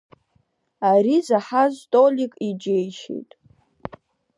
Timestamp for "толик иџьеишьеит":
1.91-3.31